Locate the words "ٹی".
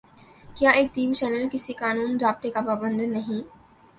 0.93-1.03